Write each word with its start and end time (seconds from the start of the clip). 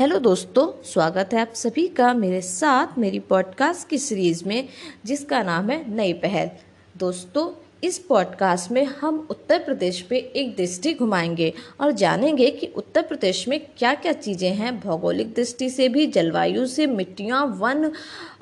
Hello 0.00 0.18
दोस्तों, 0.18 0.82
स्वागत 0.84 1.30
है 1.32 1.40
आप 1.40 1.52
सभी 1.54 1.88
का 1.88 2.14
मेरे 2.14 2.40
साथ 2.40 2.86
मेरी 2.98 3.18
पॉडकास्ट 3.18 3.88
की 3.88 3.98
सीरीज़ 3.98 4.44
में, 4.48 4.68
जिसका 5.04 5.42
नाम 5.42 5.70
है 5.70 5.94
नई 5.94 6.12
पहल। 6.12 6.50
दोस्तों, 6.96 7.64
इस 7.84 7.98
पॉडकास्ट 7.98 8.70
में 8.70 8.84
हम 8.84 9.26
उत्तर 9.30 9.58
प्रदेश 9.58 10.00
पे 10.00 10.18
एक 10.18 10.56
दृष्टि 10.56 10.94
घुमाएँगे 10.94 11.52
और 11.80 11.92
जानेंगे 11.92 12.50
कि 12.50 12.66
उत्तर 12.66 13.02
प्रदेश 13.02 13.48
में 13.48 13.66
क्या 13.78 13.94
क्या 13.94 14.12
चीज़ें 14.12 14.54
हैं 14.54 14.80
भौगोलिक 14.80 15.34
दृष्टि 15.34 15.70
से 15.70 15.88
भी, 15.88 16.06
जलवायु 16.06 16.66
से, 16.66 16.86
मिट्टियाँ, 16.86 17.46
वन 17.46 17.92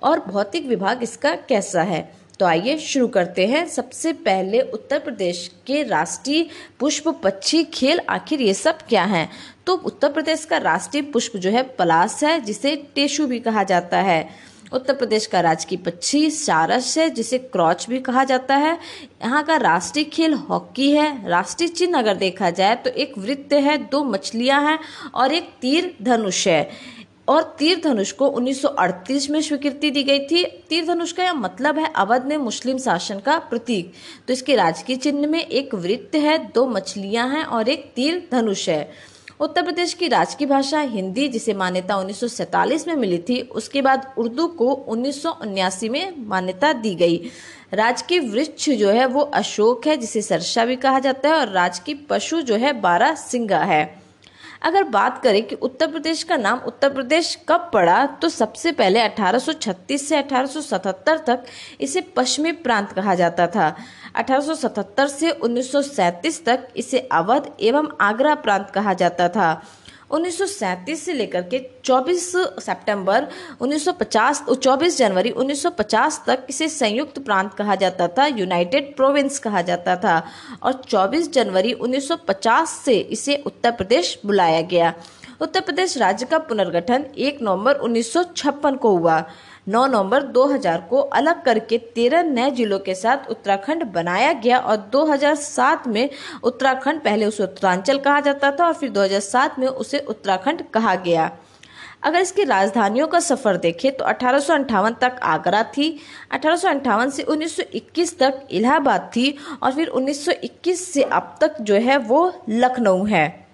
और 0.03 0.21
भौतिक 0.21 0.67
विभाग 0.67 1.03
इसका 1.03 1.35
कैसा 1.35 1.83
है। 1.83 2.26
तो 2.41 2.47
आइए 2.47 2.77
शुरू 2.79 3.07
करते 3.09 3.47
हैं। 3.47 3.67
सबसे 3.67 4.13
पहले 4.13 4.61
उत्तर 4.61 4.99
प्रदेश 4.99 5.51
के 5.67 5.83
राष्ट्रीय 5.83 6.47
पुष्प 6.81 7.09
पक्षी 7.23 7.63
खेल, 7.65 8.01
आखिर 8.09 8.43
ये 8.43 8.55
सब 8.55 8.79
क्या 8.89 9.05
हैं? 9.05 9.29
तो 9.67 9.75
उत्तर 9.75 10.13
प्रदेश 10.13 10.45
का 10.45 10.59
राष्ट्रीय 10.59 11.03
पुष्प 11.03 11.37
जो 11.37 11.51
है 11.51 11.63
पलास 11.79 12.23
है, 12.25 12.41
जिसे 12.41 12.77
टेशु 12.95 13.27
भी 13.27 13.41
कहा 13.41 13.63
जाता 13.63 14.01
है। 14.01 14.29
उत्तर 14.73 14.95
प्रदेश 14.95 15.27
का 15.27 15.41
राजकीय 15.41 15.79
पक्षी 15.79 16.31
सारस 16.31 16.97
है, 16.99 17.09
जिसे 17.11 17.39
क्रॉच 17.39 17.87
भी 17.89 18.01
कहा 18.01 18.25
जाता 18.25 18.55
है। 18.57 18.73
यहाँ 19.23 19.43
का 19.45 19.57
राष्ट्रीय 19.57 20.05
खेल 20.05 20.35
हॉकी 20.35 20.91
है। 20.93 21.29
राष्ट्रीय 21.29 21.69
चिन्ह 21.69 21.99
अगर 21.99 22.15
देखा 22.15 22.51
जाए 22.51 22.75
तो 22.77 22.91
एक 22.91 23.19
वृत्त 23.19 23.53
है, 23.53 23.77
दो 23.79 24.03
मछलियाँ 24.05 24.63
हैं 24.63 24.79
और 25.15 25.33
एक 25.33 25.51
तीर 25.61 25.95
धनुष 26.03 26.47
है। 26.49 26.96
और 27.29 27.57
तीर 27.59 27.81
धनुष 27.85 28.13
को 28.13 28.27
1938 28.27 29.31
में 29.31 29.41
स्वीकृति 29.43 29.91
दी 29.91 30.03
गई 30.03 30.19
थी। 30.19 30.45
तीर 30.45 30.87
धनुष 30.87 31.13
का 31.13 31.25
यह 31.25 31.33
मतलब 31.33 31.79
है 31.79 31.93
अवध 31.97 32.25
में 32.25 32.37
मुस्लिम 32.37 32.79
शासन 32.79 33.19
का 33.19 33.39
प्रतीक। 33.39 33.93
तो 34.27 34.33
इसके 34.33 34.57
राजकीय 34.57 34.97
चिन्ह 34.97 35.29
में 35.29 35.47
एक 35.47 35.75
वृत्त 35.75 36.17
है, 36.17 36.53
दो 36.53 36.67
मछलियाँ 36.67 37.29
हैं 37.29 37.45
और 37.45 37.69
एक 37.69 37.93
तीर 37.97 38.29
धनुष 38.33 38.69
है। 38.69 39.17
उत्तर 39.41 39.63
प्रदेश 39.63 39.95
की 39.95 40.09
राजकीय 40.09 40.49
भाषा 40.49 40.81
हिंदी, 40.81 41.29
जिसे 41.29 41.55
मान्यता 41.55 41.97
उन्नीस 41.97 42.21
सौ 42.21 42.29
सैंतालीस 42.29 42.89
में 42.89 42.95
मिली 42.95 43.19
थी, 43.19 43.41
उसके 43.41 43.83
बाद 43.83 44.15
उर्दू 44.19 44.47
को 44.47 44.73
उन्नीस 44.73 45.83
में 45.83 46.27
मान्यता 46.27 46.73
दी 46.73 46.95
गई। 46.95 47.31
राजकीय 47.75 48.21
वृक्ष 48.21 48.71
जो 48.71 48.91
है, 48.91 49.07
वो 49.07 49.21
अशोक 49.21 49.87
है, 49.87 49.97
जिसे 49.97 50.23
सरसा 50.23 50.65
भी 50.65 50.77
कहा 50.77 50.99
जाता 50.99 51.29
है, 51.29 51.35
और 51.35 51.49
राजकीय 51.49 51.95
पशु 51.95 52.41
जो 52.41 52.55
है, 52.55 52.81
बारह 52.81 53.15
सिंगा 53.15 53.59
है। 53.59 54.06
अगर 54.67 54.85
बात 54.85 55.23
करें 55.23 55.43
कि 55.47 55.55
उत्तर 55.63 55.91
प्रदेश 55.91 56.23
का 56.23 56.37
नाम 56.37 56.61
उत्तर 56.67 56.93
प्रदेश 56.93 57.35
कब 57.49 57.71
पड़ा 57.75 58.05
तो 58.23 58.29
सबसे 58.29 58.73
पहले 58.73 59.01
1836 59.01 59.99
से 59.99 60.17
1877 60.17 61.21
तक 61.27 61.45
इसे 61.81 62.01
पश्चिमी 62.17 62.53
प्रांत 62.65 62.93
कहा 62.93 63.15
जाता 63.15 63.47
था। 63.47 63.75
1877 64.19 65.09
से 65.09 65.31
1937 65.31 66.45
तक 66.47 66.69
इसे 66.77 66.99
अवध 67.13 67.51
एवं 67.61 67.89
आगरा 68.01 68.35
प्रांत 68.37 68.71
कहा 68.71 68.93
जाता 68.95 69.29
था। 69.29 69.51
1937 70.11 70.97
से 70.97 71.13
लेकर 71.13 71.43
के 71.43 71.59
24 71.85 72.21
सितंबर 72.61 73.27
1950 73.63 74.43
24 74.49 74.97
जनवरी 74.99 75.31
1950 75.31 76.19
तक 76.27 76.47
इसे 76.51 76.69
संयुक्त 76.69 77.19
प्रांत 77.19 77.55
कहा 77.55 77.75
जाता 77.75 78.09
था, 78.09 78.27
यूनाइटेड 78.27 78.95
प्रोविंस 78.97 79.39
कहा 79.39 79.63
जाता 79.63 79.97
था 79.97 80.23
और 80.63 80.83
24 80.89 81.31
जनवरी 81.33 81.73
1950 81.73 82.67
से 82.85 82.99
इसे 82.99 83.43
उत्तर 83.47 83.71
प्रदेश 83.71 84.19
बुलाया 84.27 84.61
गया। 84.63 84.95
उत्तर 85.41 85.61
प्रदेश 85.61 85.97
राज्य 85.99 86.27
का 86.27 86.39
पुनर्गठन 86.39 87.05
1 87.19 87.43
नवंबर 87.43 87.75
1956 87.75 88.77
को 88.77 88.97
हुआ। 88.97 89.25
9 89.67 89.87
नवंबर 89.87 90.23
2000 90.33 90.81
को 90.89 90.99
अलग 91.13 91.43
करके 91.45 91.79
13 91.97 92.25
नए 92.25 92.51
जिलों 92.51 92.79
के 92.79 92.95
साथ 92.95 93.31
उत्तराखंड 93.31 93.85
बनाया 93.85 94.33
गया 94.33 94.59
और 94.59 94.77
2007 94.93 95.87
में 95.87 96.09
उत्तराखंड 96.43 97.01
पहले 97.01 97.27
उसे 97.27 97.43
उत्तरांचल 97.43 97.99
कहा 97.99 98.21
जाता 98.21 98.51
था 98.51 98.67
और 98.67 98.75
फिर 98.75 98.91
2007 98.91 99.59
में 99.59 99.67
उसे 99.69 99.99
उत्तराखंड 99.99 100.63
कहा 100.75 100.95
गया। 100.95 101.31
अगर 102.03 102.21
इसकी 102.21 102.45
राजधानियों 102.45 103.07
का 103.07 103.21
सफ़र 103.21 103.57
देखें 103.57 103.97
तो 103.97 104.05
अठारह 104.05 104.39
सौ 104.39 104.55
अट्ठावन 104.55 104.95
तक 105.01 105.19
आगरा 105.23 105.63
थी, 105.77 105.99
अठारह 106.33 106.57
सौ 106.57 106.69
अट्ठावन 106.69 107.11
से 107.11 107.23
1921 107.23 108.19
तक 108.19 108.47
इलाहाबाद 108.51 109.11
थी 109.17 109.37
और 109.63 109.73
फिर 109.73 109.89
1921 109.89 110.85
से 110.85 111.03
अब 111.03 111.35
तक 111.41 111.61
जो 111.61 111.75
है 111.75 111.97
वो 111.99 112.33
लखनऊ 112.49 113.05
है। 113.05 113.46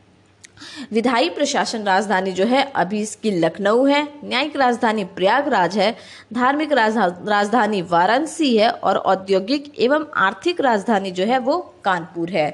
विधायी 0.92 1.28
प्रशासन 1.30 1.84
राजधानी 1.84 2.32
जो 2.32 2.44
है, 2.44 2.62
अभी 2.66 3.00
इसकी 3.00 3.30
लखनऊ 3.30 3.84
है, 3.86 4.02
न्यायिक 4.24 4.56
राजधानी 4.56 5.04
प्रयागराज 5.06 5.78
है, 5.78 5.94
धार्मिक 6.32 6.72
राजधानी 6.72 7.82
वाराणसी 7.84 8.56
है 8.56 8.70
और 8.70 8.96
औद्योगिक 8.96 9.72
एवं 9.80 10.06
आर्थिक 10.18 10.60
राजधानी 10.60 11.10
जो 11.10 11.24
है, 11.24 11.38
वो 11.38 11.58
कानपुर 11.84 12.30
है। 12.30 12.50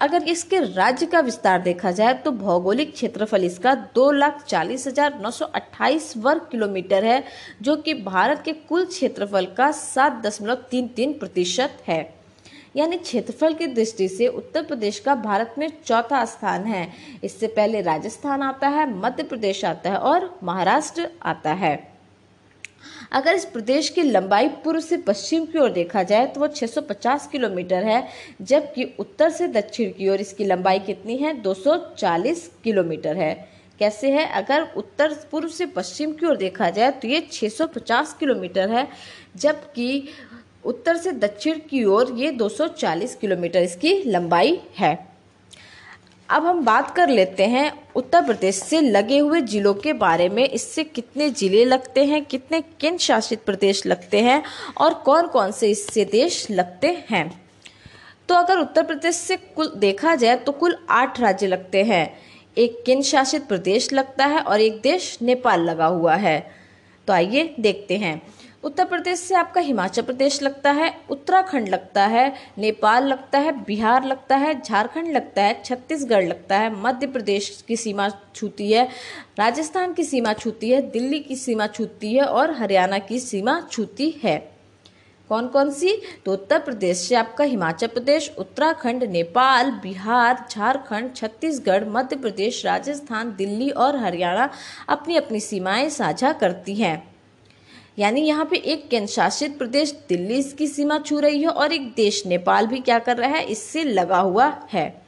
अगर 0.00 0.22
इसके 0.28 0.58
राज्य 0.60 1.06
का 1.06 1.20
विस्तार 1.20 1.60
देखा 1.62 1.90
जाए 1.90 2.14
तो 2.14 2.30
भौगोलिक 2.32 2.92
क्षेत्रफल 2.92 3.44
इसका 3.44 3.74
दो 3.94 4.10
लाख 4.12 4.42
चालीस 4.44 4.86
हज़ार 4.86 5.18
नौ 5.22 5.30
सौ 5.30 5.44
अट्ठाईस 5.46 6.12
वर्ग 6.16 6.48
किलोमीटर 6.50 7.04
है, 7.04 7.22
जो 7.62 7.76
कि 7.76 7.94
भारत 7.94 8.42
के 8.44 8.52
कुल 8.68 8.84
क्षेत्रफल 8.86 9.46
का 9.56 9.70
सात 9.72 10.20
दशमलव 10.26 10.64
तीन 10.70 10.88
तीन 10.88 11.12
प्रतिशत 11.18 11.78
है। 11.88 12.02
यानी 12.74 12.96
क्षेत्रफल 12.98 13.54
की 13.54 13.66
दृष्टि 13.68 14.08
से 14.08 14.26
उत्तर 14.28 14.62
प्रदेश 14.64 14.98
का 15.00 15.14
भारत 15.16 15.54
में 15.58 15.68
चौथा 15.78 16.24
स्थान 16.24 16.64
है। 16.64 16.88
इससे 17.24 17.46
पहले 17.48 17.80
राजस्थान 17.82 18.42
आता 18.42 18.68
है, 18.68 18.90
मध्य 18.94 19.22
प्रदेश 19.22 19.64
आता 19.64 19.90
है 19.90 19.96
और 19.98 20.38
महाराष्ट्र 20.42 21.08
आता 21.22 21.52
है। 21.54 21.76
अगर 23.12 23.34
इस 23.34 23.44
प्रदेश 23.44 23.88
की 23.88 24.02
लंबाई 24.02 24.48
पूर्व 24.64 24.80
से 24.80 24.96
पश्चिम 24.98 25.44
की 25.46 25.58
ओर 25.58 25.70
देखा 25.72 26.02
जाए 26.02 26.26
तो 26.26 26.40
वो 26.40 26.46
650 26.48 27.26
किलोमीटर 27.26 27.84
है, 27.84 28.06
जबकि 28.42 28.84
उत्तर 28.98 29.30
से 29.30 29.48
दक्षिण 29.50 29.90
की 29.90 30.08
ओर 30.08 30.20
इसकी 30.20 30.44
लंबाई 30.44 30.78
कितनी 30.80 31.16
है? 31.16 31.32
240 31.42 32.48
किलोमीटर 32.64 33.16
है। 33.16 33.34
कैसे 33.80 34.10
है? 34.10 34.26
अगर 34.34 34.62
उत्तर 34.76 35.14
पूर्व 35.30 35.48
से 35.48 35.66
पश्चिम 35.68 36.12
की 36.12 36.26
ओर 36.26 36.36
देखा 36.36 36.70
जाए 36.70 36.90
तो 36.92 37.08
ये 37.08 37.20
650 37.32 38.12
किलोमीटर 38.18 38.70
है, 38.70 38.86
जबकि 39.36 40.08
उत्तर 40.64 40.96
से 40.96 41.12
दक्षिण 41.12 41.58
की 41.70 41.84
ओर 41.84 42.12
ये 42.16 42.30
240 42.32 43.14
किलोमीटर 43.14 43.62
इसकी 43.62 43.92
लंबाई 44.06 44.60
है। 44.78 44.94
अब 46.28 46.46
हम 46.46 46.64
बात 46.64 46.94
कर 46.96 47.08
लेते 47.08 47.46
हैं 47.46 47.72
उत्तर 47.96 48.24
प्रदेश 48.26 48.56
से 48.56 48.80
लगे 48.80 49.18
हुए 49.18 49.40
जिलों 49.42 49.74
के 49.74 49.92
बारे 49.92 50.28
में। 50.28 50.42
इससे 50.44 50.84
कितने 50.84 51.28
ज़िले 51.30 51.64
लगते 51.64 52.04
हैं, 52.04 52.24
कितने 52.24 52.60
केंद्र 52.60 52.98
शासित 52.98 53.42
प्रदेश 53.46 53.84
लगते 53.86 54.20
हैं 54.20 54.42
और 54.76 54.94
कौन 55.04 55.26
कौन 55.26 55.52
से 55.52 55.70
इससे 55.70 56.04
देश 56.04 56.46
लगते 56.50 56.96
हैं? 57.10 57.30
तो 58.28 58.34
अगर 58.34 58.58
उत्तर 58.58 58.82
प्रदेश 58.82 59.14
से 59.14 59.36
कुल 59.36 59.72
देखा 59.76 60.14
जाए 60.14 60.36
तो 60.36 60.52
कुल 60.52 60.76
आठ 60.90 61.20
राज्य 61.20 61.46
लगते 61.46 61.82
हैं। 61.82 62.16
एक 62.56 62.82
केंद्र 62.86 63.04
शासित 63.04 63.46
प्रदेश 63.48 63.92
लगता 63.92 64.26
है 64.26 64.40
और 64.40 64.60
एक 64.60 64.80
देश 64.80 65.16
नेपाल 65.22 65.60
लगा 65.60 65.86
हुआ 65.86 66.14
है। 66.16 66.38
तो 67.08 67.12
आइए 67.12 67.54
देखते 67.60 67.96
हैं। 67.96 68.20
उत्तर 68.64 68.84
प्रदेश 68.84 69.18
से 69.18 69.34
आपका 69.34 69.60
हिमाचल 69.60 70.02
प्रदेश 70.02 70.42
लगता 70.42 70.70
है, 70.70 71.00
उत्तराखंड 71.10 71.68
लगता 71.68 72.06
है, 72.06 72.34
नेपाल 72.58 73.04
लगता 73.04 73.38
है, 73.38 73.64
बिहार 73.64 74.04
लगता 74.04 74.36
है, 74.36 74.60
झारखंड 74.60 75.08
लगता 75.08 75.42
है, 75.42 75.62
छत्तीसगढ़ 75.64 76.24
लगता 76.24 76.58
है, 76.58 76.82
मध्य 76.82 77.06
प्रदेश 77.06 77.64
की 77.68 77.76
सीमा 77.76 78.08
छूती 78.08 78.72
है, 78.72 78.88
राजस्थान 79.38 79.92
की 79.92 80.04
सीमा 80.04 80.32
छूती 80.32 80.70
है, 80.70 80.90
दिल्ली 80.90 81.20
की 81.20 81.36
सीमा 81.36 81.66
छूती 81.66 82.14
है 82.14 82.22
और 82.22 82.50
हरियाणा 82.50 82.98
की 82.98 83.20
सीमा 83.20 83.68
छूती 83.70 84.20
है। 84.24 84.52
कौन 85.28 85.48
कौन 85.48 85.70
सी? 85.70 86.02
तो 86.24 86.32
उत्तर 86.32 86.58
प्रदेश 86.58 86.98
से 86.98 87.14
आपका 87.14 87.44
हिमाचल 87.44 87.86
प्रदेश, 87.86 88.34
उत्तराखंड, 88.38 89.04
नेपाल, 89.04 89.70
बिहार, 89.70 90.46
झारखंड, 90.50 91.14
छत्तीसगढ़, 91.14 91.84
मध्य 91.84 92.16
प्रदेश, 92.16 92.66
राजस्थान, 92.66 93.34
दिल्ली 93.36 93.70
और 93.70 93.96
हरियाणा 93.96 94.50
अपनी 94.88 95.16
अपनी 95.16 95.40
सीमाएँ 95.40 95.88
साझा 95.88 96.32
करती 96.32 96.74
हैं। 96.74 97.13
यानी 97.98 98.20
यहाँ 98.20 98.44
पे 98.44 98.56
एक 98.56 98.88
केंद्र 98.88 99.10
शासित 99.10 99.56
प्रदेश 99.58 99.92
दिल्ली 100.08 100.34
इसकी 100.34 100.66
सीमा 100.66 100.98
छू 100.98 101.18
रही 101.20 101.42
है 101.42 101.48
और 101.48 101.72
एक 101.72 101.92
देश 101.96 102.22
नेपाल 102.26 102.66
भी 102.66 102.80
क्या 102.80 102.98
कर 102.98 103.16
रहा 103.16 103.30
है, 103.30 103.44
इससे 103.44 103.84
लगा 103.84 104.18
हुआ 104.18 104.46
है। 104.72 105.03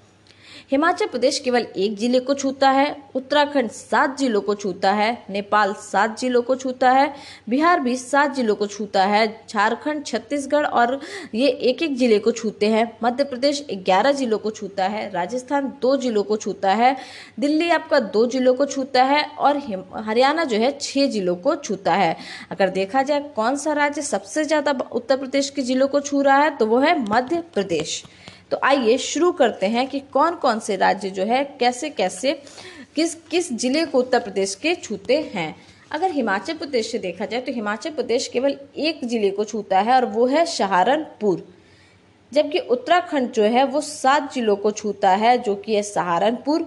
हिमाचल 0.70 1.06
प्रदेश 1.06 1.38
केवल 1.38 1.66
एक 1.76 1.96
ज़िले 1.98 2.20
को 2.20 2.34
छूता 2.34 2.70
है, 2.70 2.96
उत्तराखंड 3.14 3.70
सात 3.70 4.16
जिलों 4.18 4.40
को 4.40 4.54
छूता 4.54 4.92
है, 4.92 5.10
नेपाल 5.30 5.72
सात 5.74 6.18
जिलों 6.20 6.42
को 6.42 6.56
छूता 6.56 6.90
है, 6.90 7.12
बिहार 7.48 7.80
भी 7.80 7.96
सात 7.96 8.34
जिलों 8.34 8.56
को 8.56 8.66
छूता 8.66 9.04
है, 9.04 9.26
झारखंड, 9.48 10.04
छत्तीसगढ़ 10.06 10.66
और 10.66 10.98
ये 11.34 11.48
एक 11.48 11.82
एक 11.82 11.96
ज़िले 11.98 12.18
को 12.18 12.32
छूते 12.32 12.68
हैं। 12.68 12.90
मध्य 13.02 13.24
प्रदेश 13.24 13.64
ग्यारह 13.72 14.12
जिलों 14.12 14.38
को 14.38 14.50
छूता 14.50 14.86
है, 14.86 15.08
राजस्थान 15.10 15.72
दो 15.82 15.96
जिलों 15.96 16.22
को 16.22 16.36
छूता 16.36 16.74
है, 16.74 16.96
दिल्ली 17.40 17.70
आपका 17.70 18.00
दो 18.00 18.26
जिलों 18.26 18.54
को 18.54 18.66
छूता 18.66 19.04
है 19.04 19.24
और 19.28 19.62
हरियाणा 19.98 20.44
जो 20.44 20.58
है 20.58 20.76
छः 20.80 21.06
जिलों 21.06 21.36
को 21.36 21.56
छूता 21.56 21.94
है। 21.94 22.16
अगर 22.50 22.70
देखा 22.72 23.02
जाए 23.02 23.20
कौन 23.36 23.56
सा 23.56 23.72
राज्य 23.74 24.02
सबसे 24.04 24.44
ज़्यादा 24.44 24.78
उत्तर 24.92 25.16
प्रदेश 25.16 25.50
के 25.50 25.62
जिलों 25.62 25.88
को 25.88 26.00
छू 26.02 26.22
रहा 26.22 26.38
है 26.38 26.56
तो 26.56 26.66
वो 26.66 26.78
है 26.78 26.98
मध्य 27.02 27.42
प्रदेश। 27.54 28.02
तो 28.50 28.58
आइए 28.64 28.96
शुरू 28.98 29.30
करते 29.32 29.66
हैं 29.66 29.86
कि 29.88 30.00
कौन 30.12 30.34
कौन 30.34 30.58
से 30.60 30.76
राज्य 30.76 31.10
जो 31.10 31.24
है 31.24 31.42
कैसे 31.60 31.90
कैसे, 31.90 32.32
किस 32.96 33.14
किस 33.30 33.52
ज़िले 33.52 33.84
को 33.86 33.98
उत्तर 33.98 34.20
प्रदेश 34.20 34.54
के 34.54 34.74
छूते 34.74 35.20
हैं। 35.34 35.54
अगर 35.92 36.10
हिमाचल 36.10 36.54
प्रदेश 36.54 36.90
से 36.92 36.98
देखा 36.98 37.26
जाए 37.26 37.40
तो 37.40 37.52
हिमाचल 37.52 37.90
प्रदेश 37.90 38.28
केवल 38.28 38.56
एक 38.78 39.04
ज़िले 39.04 39.30
को 39.30 39.44
छूता 39.44 39.80
है 39.80 39.94
और 39.94 40.04
वो 40.06 40.26
है 40.26 40.44
सहारनपुर। 40.46 41.46
जबकि 42.32 42.58
उत्तराखंड 42.60 43.30
जो 43.32 43.42
है, 43.42 43.64
वो 43.64 43.80
सात 43.80 44.32
जिलों 44.32 44.56
को 44.56 44.70
छूता 44.72 45.10
है, 45.10 45.36
जो 45.38 45.54
कि 45.56 45.74
है 45.74 45.82
सहारनपुर, 45.82 46.66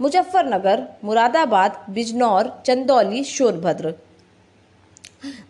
मुजफ्फरनगर, 0.00 0.82
मुरादाबाद, 1.04 1.84
बिजनौर, 1.90 2.52
चंदौली 2.66 3.22
सोनभद्र 3.24 3.94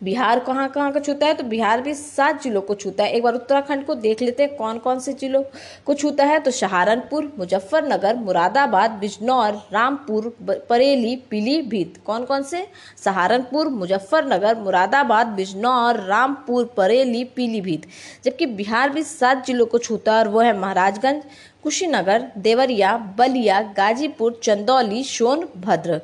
बिहार 0.02 0.40
कहाँ 0.40 0.68
कहाँ 0.68 0.92
का 0.92 1.00
छूता 1.00 1.26
है? 1.26 1.34
तो 1.34 1.44
बिहार 1.44 1.80
भी 1.80 1.94
सात 1.94 2.42
जिलों 2.42 2.60
को 2.60 2.74
छूता 2.74 3.04
है। 3.04 3.12
एक 3.12 3.22
बार 3.22 3.34
उत्तराखंड 3.34 3.84
को 3.86 3.94
देख 3.94 4.22
लेते 4.22 4.42
हैं 4.42 4.56
कौन 4.56 4.78
कौन 4.78 4.98
से 4.98 5.12
जिलों 5.12 5.42
को 5.86 5.94
छूता 5.94 6.24
है? 6.24 6.38
तो 6.38 6.50
सहारनपुर, 6.50 7.32
मुजफ्फरनगर, 7.38 8.16
मुरादाबाद, 8.16 8.90
बिजनौर, 8.90 9.54
रामपुर 9.72 10.36
बरेली, 10.42 11.16
पीलीभीत। 11.30 12.02
कौन 12.06 12.24
कौन 12.24 12.42
से? 12.42 12.66
सहारनपुर, 13.04 13.68
मुजफ्फरनगर, 13.68 14.58
मुरादाबाद, 14.58 15.26
बिजनौर, 15.26 16.00
रामपुर, 16.00 16.74
बरेली, 16.76 17.24
पीलीभीत। 17.24 17.86
जबकि 18.24 18.46
बिहार 18.46 18.90
भी 18.90 19.02
सात 19.02 19.46
जिलों 19.46 19.66
को 19.66 19.78
छूता 19.78 20.12
है 20.12 20.18
और 20.18 20.28
वो 20.28 20.40
है 20.40 20.58
महाराजगंज, 20.58 21.22
कुशीनगर, 21.62 22.30
देवरिया, 22.38 22.96
बलिया, 23.18 23.60
गाजीपुर, 23.76 24.40
चंदौली 24.42 25.02
सोनभद्र 25.04 26.00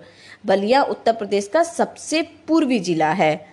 बलिया 0.46 0.82
उत्तर 0.82 1.12
प्रदेश 1.12 1.48
का 1.48 1.62
सबसे 1.62 2.22
पूर्वी 2.48 2.78
जिला 2.78 3.10
है। 3.12 3.51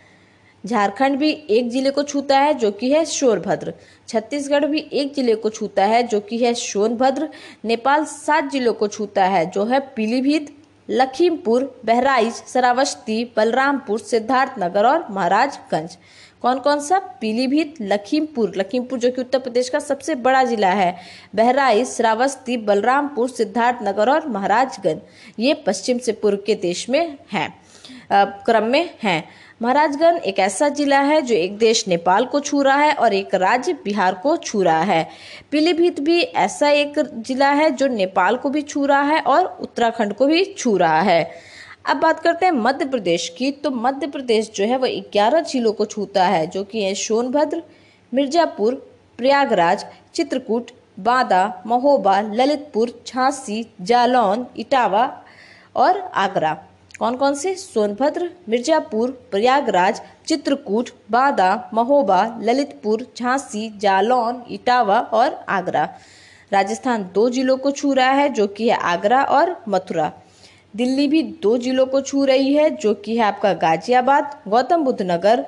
झारखंड 0.63 1.17
भी 1.17 1.31
एक 1.49 1.69
ज़िले 1.71 1.91
को 1.91 2.03
छूता 2.03 2.39
है, 2.39 2.53
जो 2.53 2.71
कि 2.71 2.91
है 2.91 3.03
सोनभद्र 3.05 3.73
छत्तीसगढ़ 4.07 4.65
भी 4.65 4.79
एक 4.93 5.13
ज़िले 5.15 5.35
को 5.35 5.49
छूता 5.49 5.85
है, 5.85 6.03
जो 6.03 6.19
कि 6.19 6.37
है 6.37 6.53
सोनभद्र 6.53 7.29
नेपाल 7.65 8.05
सात 8.05 8.51
जिलों 8.51 8.73
को 8.73 8.87
छूता 8.87 9.25
है, 9.25 9.45
जो 9.45 9.65
है 9.65 9.79
पीलीभीत, 9.95 10.55
लखीमपुर, 10.89 11.63
बहराइच 11.85 12.33
श्रावस्ती 12.33 13.23
बलरामपुर, 13.37 13.99
सिद्धार्थनगर 13.99 14.85
और 14.85 15.05
महाराजगंज। 15.11 15.97
कौन 16.41 16.59
कौन 16.59 16.79
सा? 16.79 16.97
पीलीभीत, 17.21 17.75
लखीमपुर। 17.81 18.53
लखीमपुर 18.57 18.99
जो 18.99 19.09
कि 19.11 19.21
उत्तर 19.21 19.39
प्रदेश 19.39 19.69
का 19.69 19.79
सबसे 19.79 20.15
बड़ा 20.17 20.43
जिला 20.43 20.69
है। 20.69 20.95
बहराइच 21.35 21.87
श्रावस्ती 21.87 22.57
बलरामपुर, 22.59 23.29
सिद्धार्थनगर 23.29 24.09
और 24.09 24.27
महाराजगंज। 24.27 24.99
ये 25.39 25.53
पश्चिम 25.67 25.97
से 25.97 26.11
पूर्व 26.13 26.37
के 26.45 26.55
देश 26.57 26.89
में 26.89 27.17
है 27.31 27.47
क्रम 28.11 28.63
में 28.65 28.89
हैं। 29.03 29.23
महाराजगंज 29.61 30.23
एक 30.23 30.37
ऐसा 30.39 30.67
जिला 30.69 30.99
है 30.99 31.21
जो 31.21 31.35
एक 31.35 31.57
देश 31.57 31.87
नेपाल 31.87 32.25
को 32.25 32.39
छू 32.39 32.61
रहा 32.61 32.75
है 32.75 32.93
और 32.93 33.13
एक 33.13 33.33
राज्य 33.35 33.73
बिहार 33.73 34.15
को 34.15 34.35
छू 34.37 34.61
रहा 34.61 34.81
है। 34.81 35.07
पीलीभीत 35.51 35.99
भी 35.99 36.21
ऐसा 36.21 36.69
एक 36.69 36.99
जिला 37.17 37.49
है 37.51 37.69
जो 37.71 37.87
नेपाल 37.87 38.37
को 38.37 38.49
भी 38.49 38.61
छू 38.61 38.85
रहा 38.85 39.01
है 39.01 39.19
और 39.21 39.45
उत्तराखंड 39.61 40.13
को 40.13 40.25
भी 40.25 40.43
छू 40.57 40.75
रहा 40.77 41.01
है। 41.01 41.23
अब 41.85 41.97
बात 41.97 42.19
करते 42.19 42.45
हैं 42.45 42.51
मध्य 42.53 42.85
प्रदेश 42.85 43.27
की। 43.37 43.51
तो 43.51 43.71
मध्य 43.71 44.07
प्रदेश 44.07 44.51
जो 44.55 44.65
है 44.65 44.77
वह 44.77 44.99
ग्यारह 45.13 45.41
जिलों 45.41 45.73
को 45.73 45.85
छूता 45.85 46.25
है, 46.25 46.45
जो 46.47 46.63
कि 46.63 46.83
है 46.83 46.93
सोनभद्र, 46.93 47.61
मिर्जापुर, 48.11 48.75
प्रयागराज, 49.19 49.85
चित्रकूट, 50.13 50.71
बांदा, 50.99 51.63
महोबा, 51.65 52.19
ललितपुर, 52.21 52.93
झांसी, 53.07 53.65
जालौन, 53.81 54.47
इटावा 54.57 55.05
और 55.75 55.99
आगरा। 56.15 56.57
कौन 56.99 57.15
कौन 57.15 57.33
से? 57.33 57.55
सोनभद्र, 57.55 58.29
मिर्जापुर, 58.49 59.27
प्रयागराज, 59.31 60.01
चित्रकूट, 60.27 60.89
बादा, 61.11 61.69
महोबा, 61.73 62.39
ललितपुर, 62.41 63.07
झांसी, 63.17 63.77
जालौन, 63.77 64.43
इटावा 64.51 64.99
और 64.99 65.45
आगरा। 65.49 65.89
राजस्थान 66.51 67.09
दो 67.13 67.29
जिलों 67.29 67.57
को 67.57 67.71
छू 67.71 67.93
रहा 67.93 68.09
है, 68.09 68.29
जो 68.29 68.47
कि 68.47 68.69
है 68.69 68.77
आगरा 68.77 69.23
और 69.23 69.63
मथुरा। 69.67 70.11
दिल्ली 70.75 71.07
भी 71.07 71.23
दो 71.23 71.57
जिलों 71.57 71.85
को 71.85 72.01
छू 72.01 72.25
रही 72.25 72.53
है, 72.53 72.69
जो 72.69 72.93
कि 72.93 73.17
है 73.17 73.23
आपका 73.23 73.53
गाजियाबाद, 73.53 74.41
गौतम 74.47 74.83
बुद्ध 74.83 75.01
नगर। 75.01 75.45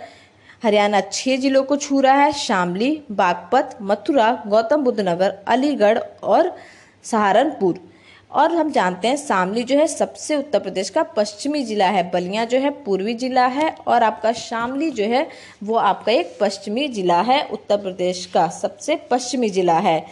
हरियाणा 0.63 1.01
छः 1.01 1.37
जिलों 1.37 1.63
को 1.63 1.75
छू 1.75 1.99
रहा 1.99 2.13
है, 2.13 2.31
शामली, 2.31 3.01
बागपत, 3.11 3.77
मथुरा, 3.81 4.43
गौतम 4.47 4.83
बुद्ध 4.83 4.99
नगर, 4.99 5.37
अलीगढ़ 5.47 5.99
और 6.23 6.55
सहारनपुर। 7.03 7.90
और 8.31 8.51
हम 8.51 8.69
जानते 8.71 9.07
हैं 9.07 9.15
शामली 9.17 9.63
जो 9.63 9.77
है 9.77 9.85
सबसे 9.87 10.35
उत्तर 10.35 10.59
प्रदेश 10.59 10.89
का 10.89 11.03
पश्चिमी 11.03 11.63
जिला 11.63 11.87
है, 11.87 12.09
बलिया 12.11 12.45
जो 12.45 12.59
है 12.59 12.69
पूर्वी 12.83 13.13
जिला 13.13 13.45
है 13.47 13.69
और 13.87 14.03
आपका 14.03 14.31
शामली 14.33 14.89
जो 14.91 15.05
है 15.05 15.27
वो 15.63 15.75
आपका 15.75 16.11
एक 16.11 16.37
पश्चिमी 16.41 16.87
जिला 16.87 17.21
है, 17.21 17.41
उत्तर 17.43 17.77
प्रदेश 17.77 18.25
का 18.25 18.47
सबसे 18.49 18.95
पश्चिमी 19.11 19.49
जिला 19.49 19.77
है। 19.79 20.05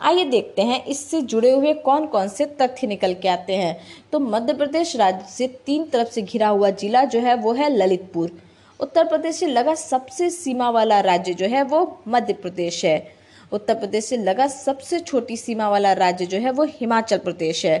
आइए 0.00 0.24
देखते 0.24 0.62
हैं 0.62 0.84
इससे 0.84 1.20
जुड़े 1.22 1.50
हुए 1.50 1.72
कौन 1.74 2.06
कौन 2.06 2.28
से 2.28 2.44
तथ्य 2.60 2.86
निकल 2.86 3.14
के 3.14 3.28
आते 3.28 3.54
हैं। 3.54 3.78
तो 4.12 4.20
मध्य 4.20 4.54
प्रदेश 4.54 4.96
राज्य 4.96 5.26
से 5.28 5.46
तीन 5.66 5.84
तरफ़ 5.84 6.08
से 6.08 6.22
घिरा 6.22 6.48
हुआ 6.48 6.70
जिला 6.70 7.04
जो 7.04 7.20
है 7.20 7.34
वो 7.34 7.52
है 7.52 7.68
ललितपुर। 7.68 8.30
उत्तर 8.80 9.04
प्रदेश 9.04 9.36
से 9.36 9.46
लगा 9.46 9.74
सबसे 9.74 10.30
सीमा 10.30 10.70
वाला 10.70 11.00
राज्य 11.00 11.34
जो 11.34 11.46
है 11.46 11.62
वो 11.62 11.98
मध्य 12.08 12.32
प्रदेश 12.32 12.84
है। 12.84 12.98
उत्तर 13.52 13.74
प्रदेश 13.74 14.04
से 14.04 14.16
लगा 14.16 14.46
सबसे 14.46 14.98
छोटी 15.00 15.36
सीमा 15.36 15.68
वाला 15.68 15.92
राज्य 15.94 16.26
जो 16.26 16.38
है 16.38 16.50
वो 16.50 16.64
हिमाचल 16.70 17.18
प्रदेश 17.18 17.64
है। 17.66 17.78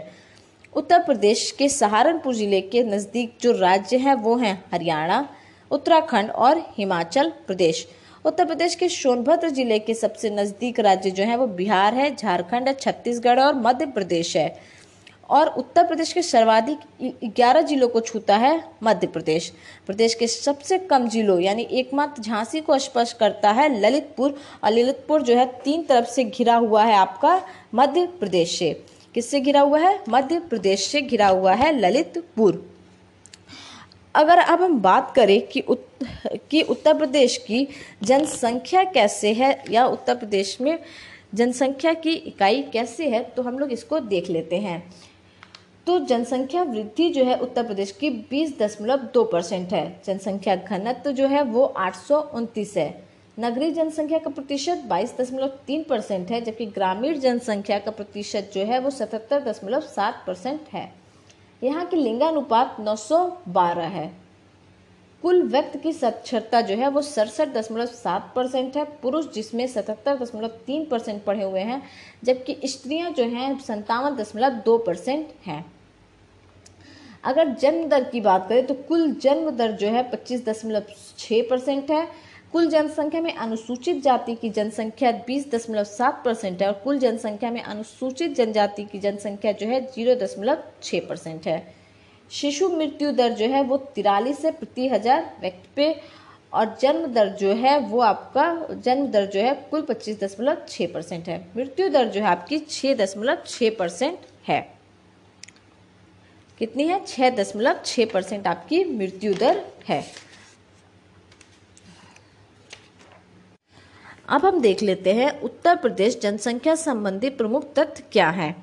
उत्तर 0.72 1.02
प्रदेश 1.02 1.50
के 1.58 1.68
सहारनपुर 1.68 2.34
ज़िले 2.34 2.60
के 2.62 2.82
नज़दीक 2.84 3.36
जो 3.42 3.52
राज्य 3.52 3.96
हैं 3.96 4.14
वो 4.16 4.36
हैं 4.36 4.54
हरियाणा, 4.72 5.28
उत्तराखंड 5.70 6.30
और 6.30 6.58
हिमाचल 6.78 7.32
प्रदेश। 7.46 7.86
उत्तर 8.24 8.44
प्रदेश 8.44 8.74
के 8.74 8.88
सोनभद्र 8.88 9.48
ज़िले 9.50 9.78
के 9.78 9.94
सबसे 9.94 10.30
नज़दीक 10.30 10.80
राज्य 10.80 11.10
जो 11.10 11.24
है 11.24 11.36
वो 11.36 11.46
बिहार 11.48 11.94
है, 11.94 12.14
झारखंड 12.16 12.68
है 12.68 12.74
छत्तीसगढ़ 12.74 13.40
और 13.40 13.54
मध्य 13.56 13.86
प्रदेश 13.88 14.36
है। 14.36 14.48
और 15.30 15.48
उत्तर 15.48 15.86
प्रदेश 15.86 16.12
के 16.12 16.22
सर्वाधिक 16.22 17.22
ग्यारह 17.26 17.62
जिलों 17.62 17.88
को 17.88 18.00
छूता 18.00 18.36
है 18.36 18.62
मध्य 18.82 19.06
प्रदेश। 19.06 19.52
प्रदेश 19.86 20.14
के 20.14 20.26
सबसे 20.26 20.78
कम 20.80 21.08
जिलों 21.08 21.38
यानी 21.40 21.62
एकमात्र 21.72 22.22
झांसी 22.22 22.60
को 22.60 22.78
स्पर्श 22.78 23.12
करता 23.12 23.50
है 23.52 23.68
ललितपुर 23.80 24.38
और 24.64 24.72
ललितपुर 24.72 25.22
जो 25.22 25.36
है 25.36 25.46
तीन 25.64 25.82
तरफ़ 25.82 26.06
से 26.06 26.24
घिरा 26.24 26.54
हुआ 26.56 26.84
है 26.84 26.94
आपका 26.94 27.40
मध्य 27.74 28.06
प्रदेश 28.20 28.58
से। 28.58 28.72
किससे 29.14 29.40
घिरा 29.40 29.60
हुआ 29.60 29.78
है? 29.78 29.98
मध्य 30.08 30.38
प्रदेश 30.40 30.86
से 30.86 31.00
घिरा 31.00 31.28
हुआ 31.28 31.52
है 31.54 31.72
ललितपुर। 31.72 32.64
अगर 34.14 34.38
अब 34.38 34.62
हम 34.62 34.78
बात 34.80 35.12
करें 35.16 35.40
कि 35.46 35.60
उत, 35.60 35.86
कि 36.50 36.62
उत्तर 36.62 36.96
प्रदेश 36.98 37.36
की 37.46 37.66
जनसंख्या 38.02 38.84
कैसे 38.84 39.32
है 39.32 39.50
या 39.70 39.86
उत्तर 39.86 40.14
प्रदेश 40.14 40.56
में 40.60 40.78
जनसंख्या 41.34 41.92
की 41.94 42.12
इकाई 42.12 42.62
कैसे 42.72 43.08
है 43.10 43.22
तो 43.26 43.42
हम 43.42 43.58
लोग 43.58 43.72
इसको 43.72 43.98
देख 44.00 44.30
लेते 44.30 44.56
हैं। 44.58 44.82
तो 45.86 45.98
जनसंख्या 46.00 46.62
वृद्धि 46.62 47.08
जो 47.10 47.24
है 47.24 47.38
उत्तर 47.38 47.62
प्रदेश 47.62 47.90
की 47.90 48.08
बीस 48.30 48.58
दशमलव 48.58 49.02
दो 49.14 49.22
परसेंट 49.24 49.72
है। 49.72 50.00
जनसंख्या 50.06 50.54
घनत्व 50.56 51.10
जो 51.10 51.26
है 51.26 51.42
वो 51.42 51.64
आठ 51.64 51.96
सौ 51.96 52.18
उनतीस 52.34 52.76
है। 52.76 52.88
नगरीय 53.36 53.70
जनसंख्या 53.70 54.18
का 54.18 54.30
प्रतिशत 54.30 54.82
बाईस 54.88 55.14
दशमलव 55.18 55.52
तीन 55.66 55.82
परसेंट 55.82 56.30
है, 56.30 56.40
जबकि 56.40 56.66
ग्रामीण 56.66 57.18
जनसंख्या 57.18 57.78
का 57.78 57.90
प्रतिशत 57.90 58.50
जो 58.54 58.64
है 58.64 58.78
वो 58.78 58.90
सतहत्तर 58.90 59.42
दशमलव 59.42 59.80
सात 59.82 60.22
परसेंट 60.26 60.68
है। 60.72 60.90
यहाँ 61.62 61.84
की 61.86 61.96
लिंगानुपात 61.96 62.76
नौ 62.80 62.96
सौ 62.96 63.24
बारह 63.48 63.86
है। 63.88 64.10
कुल 65.22 65.42
व्यक्ति 65.44 65.78
की 65.78 65.92
साक्षरता 65.92 66.60
जो 66.60 66.74
है 66.74 66.88
वो 66.88 67.02
सड़सठ 67.02 67.54
दशमलव 67.54 67.86
सात 67.86 68.32
परसेंट 68.36 68.76
है। 68.76 68.84
पुरुष 69.02 69.32
जिसमें 69.34 69.66
सतहत्तर 69.66 70.18
दशमलव 70.18 70.58
तीन 70.66 70.84
परसेंट 70.84 71.24
पढ़े 71.24 71.44
हुए 71.44 71.60
हैं, 71.60 71.82
जबकि 72.24 72.58
स्त्रियाँ 72.66 73.10
जो 73.12 73.24
हैं 73.30 73.58
संतावन 73.60 74.16
दशमलव 74.16 74.60
दो 74.64 74.78
परसेंट 74.80 75.28
हैं। 75.46 75.64
अगर 77.24 77.48
जन्म 77.54 77.88
दर 77.88 78.04
की 78.04 78.20
बात 78.20 78.48
करें 78.48 78.66
तो 78.66 78.74
कुल 78.88 79.10
जन्म 79.22 79.50
दर 79.52 79.72
जो 79.72 79.88
है 79.88 80.02
पच्चीस 80.10 80.44
दशमलव 80.44 80.82
छः 81.18 81.42
परसेंट 81.50 81.90
है। 81.90 82.06
कुल 82.52 82.68
जनसंख्या 82.70 83.20
में 83.20 83.32
अनुसूचित 83.34 84.02
जाति 84.02 84.34
की 84.34 84.50
जनसंख्या 84.50 85.10
बीस 85.26 85.50
दशमलव 85.50 85.84
सात 85.84 86.22
परसेंट 86.24 86.62
है 86.62 86.68
और 86.68 86.74
कुल 86.84 86.98
जनसंख्या 86.98 87.50
में 87.50 87.62
अनुसूचित 87.62 88.36
जनजाति 88.36 88.84
की 88.84 88.98
जनसंख्या 88.98 89.52
जो 89.52 89.66
है 89.66 89.80
ज़ीरो 89.86 90.14
दशमलव 90.16 90.62
छः 90.82 91.08
परसेंट 91.08 91.46
है। 91.46 91.58
शिशु 92.30 92.68
मृत्यु 92.68 93.10
दर 93.12 93.32
जो 93.32 93.46
है 93.46 93.62
वो 93.62 93.76
तिरालीस 93.94 94.44
है 94.44 94.50
प्रति 94.52 94.88
हज़ार 94.88 95.30
व्यक्ति 95.40 95.68
पे 95.76 95.94
और 96.52 96.76
जन्म 96.80 97.06
दर 97.12 97.28
जो 97.40 97.52
है 97.54 97.78
वो 97.80 98.00
आपका 98.02 98.46
जन्म 98.74 99.06
दर 99.08 99.26
जो 99.26 99.40
है 99.40 99.54
कुल 99.70 99.82
पच्चीस 99.82 100.20
दशमलव 100.20 100.62
छः 100.68 100.92
परसेंट 100.92 101.28
है। 101.28 101.38
मृत्यु 101.56 101.88
दर 101.88 102.08
जो 102.08 102.20
है 102.20 102.26
आपकी 102.28 102.58
छः 102.60 102.94
दशमलव 102.96 103.42
छः 103.46 103.76
परसेंट 103.78 104.18
है। 104.48 104.60
कितनी 106.58 106.86
है? 106.88 107.04
छः 107.06 107.30
दशमलव 107.36 107.80
छः 107.84 108.06
परसेंट 108.12 108.46
आपकी 108.46 108.84
मृत्यु 108.90 109.32
दर 109.34 109.64
है। 109.88 110.04
अब 114.28 114.44
हम 114.46 114.60
देख 114.60 114.82
लेते 114.82 115.12
हैं 115.14 115.30
उत्तर 115.40 115.76
प्रदेश 115.76 116.18
जनसंख्या 116.20 116.74
संबंधी 116.74 117.28
प्रमुख 117.32 117.64
तथ्य 117.74 118.02
क्या 118.12 118.28
है। 118.30 118.54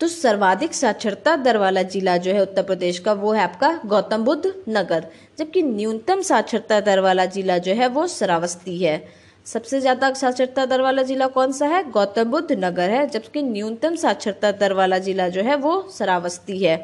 तो 0.00 0.08
सर्वाधिक 0.08 0.74
साक्षरता 0.74 1.34
दर 1.36 1.56
वाला 1.56 1.82
जिला 1.84 2.16
जो 2.16 2.32
है 2.32 2.42
उत्तर 2.42 2.62
प्रदेश 2.62 2.98
का, 2.98 3.12
वो 3.12 3.32
है 3.32 3.42
आपका 3.42 3.72
गौतम 3.86 4.24
बुद्ध 4.24 4.52
नगर, 4.68 5.06
जबकि 5.38 5.62
न्यूनतम 5.62 6.22
साक्षरता 6.22 6.80
दर 6.80 7.00
वाला 7.00 7.24
जिला 7.26 7.58
जो 7.58 7.74
है 7.74 7.88
वो 7.88 8.06
श्रावस्ती 8.08 8.78
है। 8.78 9.02
सबसे 9.46 9.80
ज़्यादा 9.80 10.12
साक्षरता 10.12 10.64
दर 10.66 10.80
वाला 10.80 11.02
जिला 11.02 11.26
कौन 11.28 11.52
सा 11.52 11.66
है? 11.66 11.82
गौतम 11.90 12.30
बुद्ध 12.30 12.52
नगर 12.54 12.90
है, 12.90 13.06
जबकि 13.08 13.42
न्यूनतम 13.42 13.94
साक्षरता 13.96 14.52
दर 14.52 14.72
वाला 14.72 14.98
जिला 15.00 15.28
जो 15.28 15.42
है 15.42 15.56
वो 15.56 15.74
श्रावस्ती 15.96 16.58
है। 16.64 16.76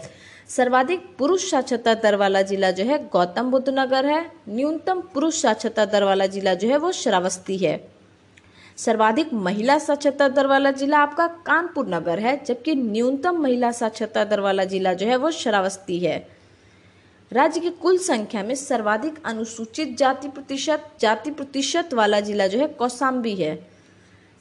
सर्वाधिक 0.48 1.04
पुरुष 1.18 1.50
साक्षरता 1.50 1.92
दर 1.94 2.16
वाला 2.16 2.40
जिला 2.42 2.70
जो 2.70 2.84
है 2.84 2.98
गौतम 3.08 3.50
बुद्ध 3.50 3.68
नगर 3.68 4.06
है। 4.06 4.20
न्यूनतम 4.48 5.00
पुरुष 5.14 5.40
साक्षरता 5.42 5.84
दर 5.84 6.04
वाला 6.04 6.26
जिला 6.26 6.54
जो 6.54 6.68
है 6.68 6.76
वो 6.76 6.90
श्रावस्ती 6.92 7.56
है। 7.58 7.80
सर्वाधिक 8.78 9.32
महिला 9.34 9.78
साक्षरता 9.78 10.28
दर 10.30 10.46
वाला 10.46 10.70
जिला 10.72 10.98
आपका 10.98 11.26
कानपुर 11.46 11.88
नगर 11.88 12.18
है, 12.18 12.36
जबकि 12.44 12.74
न्यूनतम 12.74 13.40
महिला 13.42 13.70
साक्षरता 13.72 14.24
दर 14.24 14.40
वाला 14.40 14.64
जिला 14.64 14.92
जो 14.94 15.06
है 15.06 15.16
वो 15.16 15.30
श्रावस्ती 15.32 15.98
है। 15.98 16.16
राज्य 17.32 17.60
की 17.60 17.70
कुल 17.72 17.98
संख्या 18.00 18.42
में 18.42 18.54
सर्वाधिक 18.54 19.22
अनुसूचित 19.24 19.96
जाति 19.98 20.28
प्रतिशत 20.28 20.86
जाति 21.00 21.30
प्रतिशत 21.32 21.94
वाला 21.94 22.20
जिला 22.20 22.46
जो 22.46 22.58
है 22.58 22.66
कौसाम्बी 22.68 23.34
है। 23.34 23.58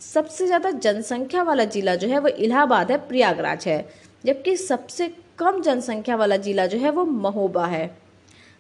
सबसे 0.02 0.46
ज़्यादा 0.48 0.72
जनसंख्या 0.72 1.44
वाला 1.44 1.64
जिला 1.66 1.96
जो 1.96 2.08
है 2.08 2.20
वो 2.20 2.28
इलाहाबाद 2.28 2.92
है, 2.92 2.98
प्रयागराज 3.00 3.68
है, 3.68 3.90
जबकि 4.26 4.56
सबसे 4.58 5.08
कम 5.42 5.62
जनसंख्या 5.62 6.16
वाला 6.16 6.38
जिला 6.40 6.66
जो 6.66 6.78
है 6.78 6.90
वो 6.92 7.06
महोबा 7.06 7.66
है। 7.68 7.90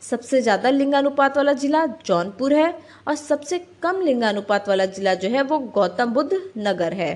सबसे 0.01 0.41
ज़्यादा 0.41 0.69
लिंगानुपात 0.69 1.35
वाला 1.37 1.53
जिला 1.55 1.85
जौनपुर 2.05 2.53
है 2.53 2.73
और 3.07 3.15
सबसे 3.15 3.59
कम 3.83 3.99
लिंगानुपात 4.01 4.69
वाला 4.69 4.85
जिला 4.87 5.13
जो 5.15 5.29
है 5.29 5.41
वो 5.43 5.59
गौतम 5.75 6.13
बुद्ध 6.13 6.39
नगर 6.59 6.93
है। 6.93 7.11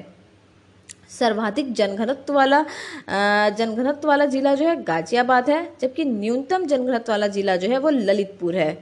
सर्वाधिक 1.10 1.72
जनघनत्व 1.74 2.34
वाला 2.34 2.64
जनघनत्व 3.10 4.08
वाला 4.08 4.26
जिला 4.26 4.54
जो 4.56 4.68
है 4.68 4.76
गाजियाबाद 4.84 5.50
है, 5.50 5.62
जबकि 5.82 6.06
न्यूनतम 6.06 6.66
जनघनत्व 6.66 7.12
वाला 7.12 7.28
जिला 7.30 7.56
जो 7.56 7.70
है 7.70 7.78
वो 7.78 7.90
ललितपुर 7.90 8.56
है। 8.56 8.78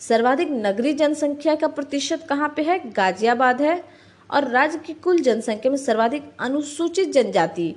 सर्वाधिक 0.00 0.48
नगरीय 0.52 0.92
जनसंख्या 0.94 1.54
का 1.54 1.68
प्रतिशत 1.68 2.26
कहाँ 2.28 2.52
पे 2.56 2.62
है? 2.62 2.78
गाजियाबाद 2.90 3.62
है 3.62 3.82
और 4.30 4.48
राज्य 4.48 4.78
की 4.78 4.92
कुल 4.94 5.20
जनसंख्या 5.20 5.70
में 5.70 5.78
सर्वाधिक 5.78 6.32
अनुसूचित 6.40 7.12
जनजाति 7.12 7.74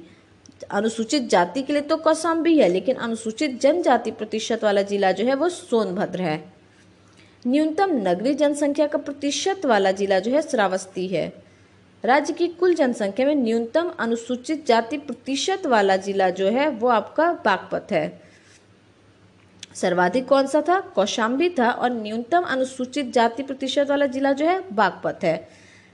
अनुसूचित 0.63 1.27
जाति 1.29 1.61
के 1.61 1.73
लिए 1.73 1.81
तो 1.81 1.97
कौशाम्बी 1.97 2.57
है, 2.57 2.67
लेकिन 2.69 2.95
अनुसूचित 2.97 3.59
जनजाति 3.61 4.11
प्रतिशत 4.11 4.63
वाला 4.63 4.81
जिला 4.81 5.11
जो 5.11 5.25
है 5.25 5.35
वो 5.35 5.49
सोनभद्र 5.49 6.21
है। 6.21 6.43
न्यूनतम 7.47 7.91
नगरीय 7.99 8.33
जनसंख्या 8.33 8.87
का 8.87 8.97
प्रतिशत 8.97 9.65
वाला 9.65 9.91
जिला 9.91 10.19
जो 10.19 10.31
है 10.31 10.41
श्रावस्ती 10.41 11.07
है। 11.07 11.31
राज्य 12.03 12.33
की 12.33 12.47
कुल 12.49 12.73
जनसंख्या 12.73 13.25
में 13.27 13.35
न्यूनतम 13.35 13.91
अनुसूचित 13.99 14.65
जाति 14.65 14.97
प्रतिशत 14.97 15.65
वाला 15.65 15.95
जिला 15.97 16.29
जो 16.29 16.49
है 16.49 16.67
वो 16.69 16.87
आपका 16.89 17.31
बागपत 17.45 17.91
है। 17.91 18.21
सर्वाधिक 19.75 20.27
कौन 20.27 20.47
सा 20.47 20.61
था? 20.61 20.79
कौशाम्बी 20.95 21.49
था 21.49 21.69
और 21.71 21.89
न्यूनतम 21.91 22.43
अनुसूचित 22.43 23.11
जाति 23.13 23.43
प्रतिशत 23.43 23.89
वाला 23.89 24.05
जिला 24.05 24.31
जो 24.33 24.45
है 24.45 24.59
बागपत 24.71 25.23
है। 25.23 25.47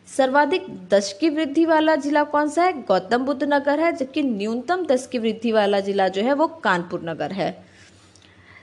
सर्वाधिक 0.08 0.66
दश 0.90 1.18
की 1.20 1.30
वृद्धि 1.30 1.66
वाला 1.66 1.96
जिला 1.96 2.24
कौन 2.24 2.50
सा 2.50 2.64
है? 2.64 2.74
गौतम 2.82 3.18
बुद्ध 3.18 3.44
नगर 3.44 3.80
है, 3.80 3.92
जबकि 3.92 4.24
न्यूनतम 4.24 4.86
दस 4.86 5.08
की 5.08 5.18
वृद्धि 5.18 5.52
वाला 5.52 5.80
जिला 5.80 6.08
जो 6.08 6.22
है 6.22 6.34
वो 6.34 6.48
कानपुर 6.48 7.02
नगर 7.04 7.32
है। 7.32 7.66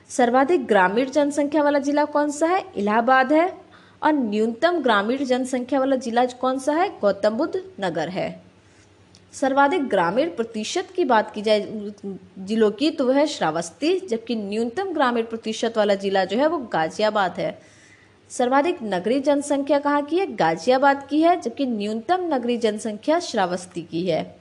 सर्वाधिक 0.09 0.67
ग्रामीण 0.67 1.11
जनसंख्या 1.11 1.63
वाला 1.63 1.79
जिला 1.79 2.05
कौन 2.05 2.31
सा 2.31 2.47
है? 2.47 2.65
इलाहाबाद 2.77 3.33
है। 3.33 3.65
और 4.03 4.13
न्यूनतम 4.13 4.81
ग्रामीण 4.81 5.25
जनसंख्या 5.25 5.79
वाला 5.81 5.97
जिला 5.97 6.25
कौन 6.25 6.59
सा 6.59 6.73
है? 6.73 6.89
गौतम 7.01 7.31
बुद्ध 7.31 7.63
नगर 7.81 8.09
है। 8.09 8.43
सर्वाधिक 9.33 9.89
ग्रामीण 9.89 10.29
प्रतिशत 10.29 10.89
की 10.97 11.05
बात 11.05 11.31
की 11.35 11.43
जाए 11.43 11.93
जिलों 12.39 12.71
की 12.71 12.91
तो 12.91 13.07
वह 13.07 13.25
श्रावस्ती, 13.27 13.99
जबकि 14.01 14.37
न्यूनतम 14.37 14.93
ग्रामीण 14.93 15.25
प्रतिशत 15.25 15.75
वाला 15.77 15.95
जिला 15.95 16.25
जो 16.25 16.39
है 16.39 16.47
वो 16.47 16.59
गाजियाबाद 16.59 17.35
है। 17.39 17.74
सर्वाधिक 18.39 18.79
नगरीय 18.83 19.21
जनसंख्या 19.21 19.79
कहाँ 19.79 20.03
की 20.03 20.17
है? 20.19 20.27
गाजियाबाद 20.37 21.07
की 21.11 21.21
है, 21.23 21.41
जबकि 21.41 21.67
न्यूनतम 21.67 22.23
नगरीय 22.33 22.57
जनसंख्या 22.57 23.19
श्रावस्ती 23.21 23.83
की 23.83 24.07
है। 24.07 24.37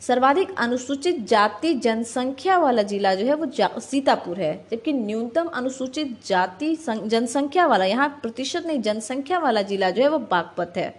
सर्वाधिक 0.00 0.54
अनुसूचित 0.58 1.26
जाति 1.26 1.74
जनसंख्या 1.74 2.56
वाला 2.58 2.82
जिला 2.82 3.14
जो 3.14 3.26
है, 3.26 3.34
वो 3.34 3.80
सीतापुर 3.80 4.40
है, 4.40 4.54
जबकि 4.70 4.92
न्यूनतम 4.92 5.46
अनुसूचित 5.46 6.16
जाति 6.26 6.74
जनसंख्या 6.88 7.66
वाला, 7.66 7.84
यहाँ 7.84 8.08
प्रतिशत 8.22 8.66
नहीं, 8.66 8.80
जनसंख्या 8.82 9.38
वाला 9.38 9.62
जिला 9.62 9.90
जो 9.90 10.02
है, 10.02 10.08
वो 10.08 10.18
बागपत 10.18 10.72
है। 10.76 10.94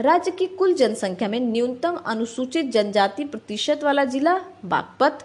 राज्य 0.00 0.30
की 0.30 0.46
कुल 0.46 0.74
जनसंख्या 0.74 1.28
में 1.28 1.40
न्यूनतम 1.40 1.96
अनुसूचित 2.06 2.70
जनजाति 2.70 3.24
प्रतिशत 3.24 3.84
वाला 3.84 4.04
जिला 4.04 4.40
बागपत, 4.64 5.18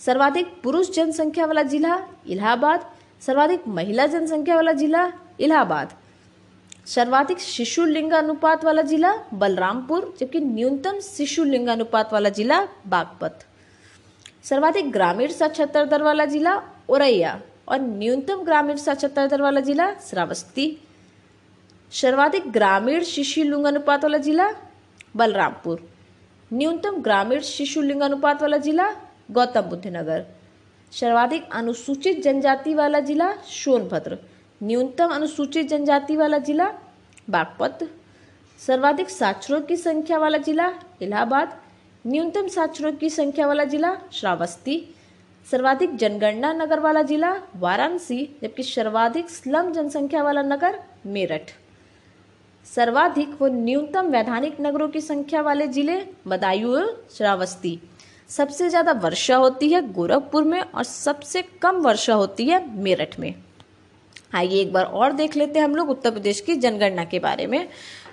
सर्वाधिक 0.00 0.46
पुरुष 0.62 0.90
जनसंख्या 0.90 1.46
वाला 1.46 1.62
जिला 1.62 1.98
इलाहाबाद 2.26 2.90
सर्वाधिक 3.22 3.66
महिला 3.68 4.06
जनसंख्या 4.06 4.56
वाला 4.56 4.72
जिला 4.72 5.08
इलाहाबाद। 5.38 5.88
सर्वाधिक 6.86 7.38
शिशु 7.38 7.84
लिंग 7.84 8.12
अनुपात 8.12 8.64
वाला 8.64 8.82
जिला 8.82 9.12
बलरामपुर, 9.32 10.14
जबकि 10.20 10.40
न्यूनतम 10.40 10.98
शिशु 11.02 11.44
लिंग 11.44 11.68
अनुपात 11.68 12.12
वाला 12.12 12.28
जिला 12.28 12.60
बागपत। 12.86 13.44
सर्वाधिक 14.44 14.90
ग्रामीण 14.92 15.30
साक्षरता 15.30 15.84
दर 15.84 16.02
वाला 16.02 16.24
जिला 16.24 16.54
औरैया 16.88 17.40
और 17.68 17.80
न्यूनतम 17.80 18.42
ग्रामीण 18.44 18.76
साक्षरता 18.76 19.26
दर 19.26 19.42
वाला 19.42 19.60
जिला 19.60 19.92
श्रावस्ती। 20.08 20.66
सर्वाधिक 21.92 22.50
ग्रामीण 22.52 23.02
शिशु 23.04 23.42
लिंग 23.42 23.64
अनुपात 23.66 24.04
वाला 24.04 24.18
जिला 24.18 24.48
बलरामपुर। 25.16 25.78
न्यूनतम 26.50 27.00
ग्रामीण 27.02 27.40
शिशु 27.40 27.82
लिंग 27.82 28.00
अनुपात 28.00 28.42
वाला 28.42 28.56
जिला 28.56 28.88
गौतम 29.30 29.60
बुद्ध 29.60 29.86
नगर 29.86 30.22
सर्वाधिक 30.92 31.48
अनुसूचित 31.52 32.22
जनजाति 32.22 32.74
वाला 32.74 33.00
जिला 33.00 33.32
सोनभद्र, 33.32 34.18
न्यूनतम 34.62 35.08
अनुसूचित 35.08 35.68
जनजाति 35.68 36.16
वाला 36.16 36.38
जिला 36.38 36.72
बागपत, 37.30 37.88
सर्वाधिक 38.66 39.10
साक्षरों 39.10 39.60
की 39.60 39.76
संख्या 39.76 40.18
वाला 40.18 40.38
जिला 40.38 40.72
इलाहाबाद, 41.02 41.48
न्यूनतम 42.06 42.48
साक्षरों 42.48 42.92
की 42.92 43.10
संख्या 43.10 43.46
वाला 43.46 43.64
जिला 43.64 43.94
श्रावस्ती, 44.12 44.94
सर्वाधिक 45.50 45.96
जनगणना 45.96 46.52
नगर 46.52 46.80
वाला 46.80 47.02
जिला 47.02 47.34
वाराणसी, 47.56 48.38
जबकि 48.42 48.62
सर्वाधिक 48.62 49.30
स्लम 49.30 49.72
जनसंख्या 49.72 50.22
वाला 50.22 50.42
नगर 50.42 50.78
मेरठ। 51.06 51.50
सर्वाधिक 52.66 53.42
व 53.42 53.46
न्यूनतम 53.46 54.06
वैधानिक 54.06 54.60
नगरों 54.60 54.88
की 54.88 55.00
संख्या 55.00 55.40
वाले 55.42 55.66
ज़िले 55.68 56.06
बदायूं 56.26 56.86
श्रावस्ती। 57.16 57.87
सबसे 58.30 58.68
ज़्यादा 58.68 58.92
वर्षा 58.94 59.36
होती 59.36 59.68
है 59.68 59.80
गोरखपुर 59.92 60.44
में 60.44 60.60
और 60.60 60.84
सबसे 60.84 61.42
कम 61.62 61.76
वर्षा 61.82 62.14
होती 62.14 62.44
है 62.44 62.64
मेरठ 62.78 63.18
में। 63.20 63.34
आइए 64.34 64.60
एक 64.60 64.72
बार 64.72 64.84
और 64.84 65.12
देख 65.12 65.36
लेते 65.36 65.58
हैं 65.58 65.66
हम 65.66 65.76
लोग 65.76 65.90
उत्तर 65.90 66.10
प्रदेश 66.10 66.40
की 66.40 66.56
जनगणना 66.56 67.04
के 67.04 67.18
बारे 67.18 67.46
में। 67.46 67.68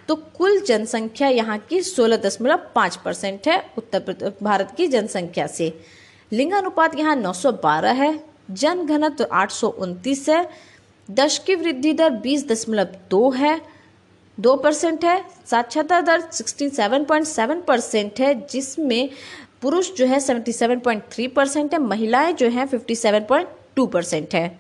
तो 0.08 0.16
कुल 0.38 0.60
जनसंख्या 0.62 1.28
यहाँ 1.30 1.58
की 1.70 1.82
सोलह 1.82 2.18
दशमलव 2.18 2.62
पाँच 2.76 2.96
परसेंट 2.96 3.48
है 3.48 3.64
उत्तर 3.78 4.00
प्रदेश 4.00 4.34
भारत 4.44 4.74
की 4.78 4.88
जनसंख्या 4.88 5.48
से। 5.48 5.74
लिंगानुपात 6.32 6.98
यहाँ 6.98 7.16
नौ 7.16 7.34
सौ 7.34 7.52
बारह 7.54 8.04
है, 8.04 8.20
जन 8.52 8.86
घनत्व 8.86 9.28
आठ 9.34 9.52
सौ 9.52 9.68
उनतीस 9.70 10.28
है 10.30 10.48
दश 11.10 11.38
की 11.38 11.56
वृद्धि 11.56 11.94
दर 11.94 12.10
बीस 12.20 12.48
दशमलव 12.48 12.96
दो 13.10 13.30
है, 13.32 13.60
दो 14.38 14.56
परसेंट 14.58 15.04
है, 15.06 15.24
साक्षरता 15.46 16.00
दर 16.02 16.22
sixty 16.32 16.70
seven 16.72 17.04
point 17.06 17.26
seven 17.28 17.62
percent 17.62 18.20
है, 18.20 18.34
जिसमें 18.48 19.10
पुरुष 19.66 19.90
जो 19.94 20.06
है 20.06 20.20
seventy 20.20 20.52
seven 20.52 20.80
point 20.80 21.04
three 21.12 21.28
percent 21.28 21.74
है, 21.74 21.80
महिलाएँ 21.80 22.34
जो 22.34 22.50
है 22.50 22.66
fifty 22.66 22.96
seven 22.96 23.20
point 23.20 23.48
two 23.76 23.86
percent 23.86 24.36
है। 24.36 24.60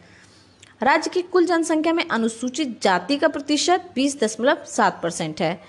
राज्य 0.84 1.10
की 1.14 1.22
कुल 1.22 1.46
जनसंख्या 1.46 1.94
में 1.94 2.04
अनुसूचित 2.08 2.82
जाति 2.82 3.18
का 3.18 3.28
प्रतिशत 3.28 3.92
बीस 3.96 4.20
दशमलव 4.24 4.64
सात 4.68 5.00
परसेंट 5.04 5.42
है। 5.42 5.60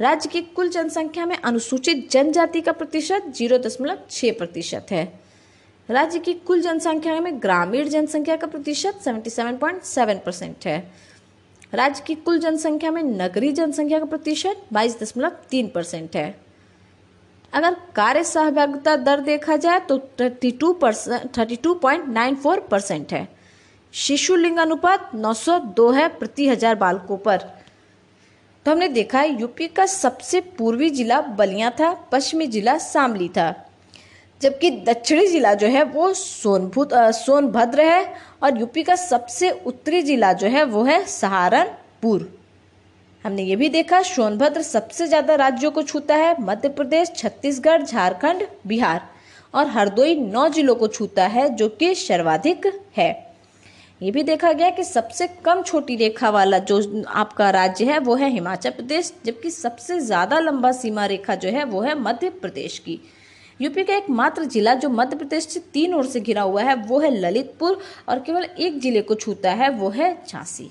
राज्य 0.00 0.28
की 0.28 0.42
कुल 0.42 0.68
जनसंख्या 0.68 1.26
में 1.26 1.36
अनुसूचित 1.36 2.10
जनजाति 2.10 2.60
का 2.60 2.72
प्रतिशत 2.72 3.32
ज़ीरो 3.36 3.58
दशमलव 3.58 3.98
छः 4.10 4.38
प्रतिशत 4.38 4.86
है। 4.90 5.04
राज्य 5.88 6.18
की 6.18 6.34
कुल 6.34 6.60
जनसंख्या 6.60 7.20
में 7.20 7.42
ग्रामीण 7.42 7.88
जनसंख्या 7.88 8.36
का 8.36 8.46
प्रतिशत 8.46 9.00
seventy 9.04 9.30
seven 9.30 9.56
point 9.56 9.82
seven 9.82 10.20
percent 10.26 10.66
है। 10.66 10.78
राज्य 11.74 12.02
की 12.06 12.14
कुल 12.14 12.38
जनसंख्या 12.38 12.90
में 12.90 13.02
नगरीय 13.02 13.52
जनसंख्या 13.52 13.98
का 13.98 14.04
प्रतिशत 14.04 14.66
बाईस 14.72 15.00
दशमलव 15.00 15.36
तीन 15.50 15.68
परसेंट 15.68 16.16
है। 16.16 16.43
अगर 17.54 17.74
कार्य 17.96 18.22
सहभागिता 18.24 18.96
दर 18.98 19.20
देखा 19.22 19.56
जाए 19.56 19.80
तो 19.80 19.98
thirty 20.20 20.50
two 20.52 20.72
percent 20.74 21.36
thirty 21.36 21.56
two 21.56 21.74
point 21.76 22.08
nine 22.10 22.34
four 22.36 22.60
percent 22.70 23.12
है। 23.12 23.28
शिशु 23.94 24.36
लिंग 24.36 24.58
अनुपात 24.58 25.10
902 25.16 25.92
है 25.94 26.08
प्रति 26.10 26.48
हज़ार 26.48 26.74
बालकों 26.74 27.16
पर। 27.18 27.38
तो 28.66 28.70
हमने 28.70 28.88
देखा 28.88 29.20
है, 29.20 29.40
यूपी 29.40 29.68
का 29.68 29.86
सबसे 29.86 30.40
पूर्वी 30.58 30.90
जिला 30.90 31.20
बलिया 31.20 31.70
था, 31.70 31.92
पश्चिमी 32.12 32.46
जिला 32.46 32.76
शामली 32.80 33.28
था। 33.28 33.52
जबकि 34.40 34.70
दक्षिणी 34.86 35.26
जिला 35.26 35.52
जो 35.54 35.66
है 35.66 35.82
वो 35.84 36.12
सोनभूत 36.14 36.94
सोनभद्र 37.14 37.80
है 37.82 38.14
और 38.42 38.58
यूपी 38.60 38.82
का 38.82 38.96
सबसे 38.98 39.50
उत्तरी 39.66 40.02
जिला 40.02 40.32
जो 40.32 40.48
है 40.48 40.64
वो 40.64 40.82
है 40.84 41.04
सहारनपुर। 41.08 42.28
हमने 43.24 43.42
ये 43.42 43.56
भी 43.56 43.68
देखा, 43.68 44.00
सोनभद्र 44.02 44.62
सबसे 44.62 45.06
ज़्यादा 45.06 45.34
राज्यों 45.34 45.70
को 45.70 45.82
छूता 45.82 46.14
है, 46.14 46.36
मध्य 46.40 46.68
प्रदेश, 46.68 47.12
छत्तीसगढ़, 47.16 47.82
झारखंड, 47.82 48.42
बिहार। 48.66 49.08
और 49.54 49.66
हरदोई 49.66 50.14
नौ 50.16 50.48
जिलों 50.48 50.74
को 50.74 50.88
छूता 50.88 51.26
है, 51.26 51.48
जो 51.56 51.68
कि 51.68 51.94
सर्वाधिक 51.94 52.66
है। 52.96 53.12
ये 54.00 54.10
भी 54.10 54.22
देखा 54.22 54.52
गया 54.52 54.70
कि 54.70 54.84
सबसे 54.84 55.26
कम 55.44 55.62
छोटी 55.62 55.96
रेखा 55.96 56.30
वाला 56.30 56.58
जो 56.60 57.04
आपका 57.06 57.50
राज्य 57.50 57.84
है, 57.84 57.98
वो 57.98 58.14
है 58.14 58.30
हिमाचल 58.30 58.70
प्रदेश, 58.70 59.12
जबकि 59.24 59.50
सबसे 59.50 59.98
ज़्यादा 60.00 60.38
लंबा 60.38 60.72
सीमा 60.72 61.06
रेखा 61.06 61.34
जो 61.34 61.48
है, 61.48 61.64
वो 61.64 61.80
है 61.80 61.98
मध्य 62.00 62.30
प्रदेश 62.30 62.78
की। 62.78 63.00
यूपी 63.60 63.84
का 63.84 63.96
एकमात्र 63.96 64.44
जिला 64.44 64.74
जो 64.74 64.88
मध्य 64.90 65.16
प्रदेश 65.16 65.48
से 65.48 65.60
तीन 65.72 65.94
ओर 65.94 66.06
से 66.06 66.20
घिरा 66.20 66.42
हुआ 66.42 66.62
है, 66.62 66.74
वो 66.76 67.00
है 67.00 67.10
ललितपुर, 67.10 67.80
और 68.08 68.18
केवल 68.18 68.44
एक 68.44 68.80
ज़िले 68.80 69.02
को 69.02 69.14
छूता 69.14 69.50
है, 69.50 69.70
वो 69.70 69.88
है 69.90 70.16
झांसी। 70.28 70.70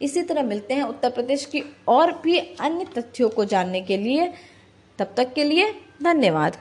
इसी 0.00 0.22
तरह 0.22 0.42
मिलते 0.42 0.74
हैं 0.74 0.82
उत्तर 0.82 1.10
प्रदेश 1.10 1.44
की 1.44 1.62
और 1.88 2.12
भी 2.12 2.38
अन्य 2.38 2.84
तथ्यों 2.84 3.28
को 3.28 3.44
जानने 3.44 3.80
के 3.80 3.96
लिए। 3.96 4.32
तब 4.98 5.14
तक 5.16 5.32
के 5.34 5.44
लिए 5.44 5.74
धन्यवाद। 6.02 6.56